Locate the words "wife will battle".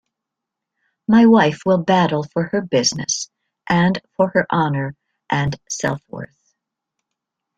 1.27-2.23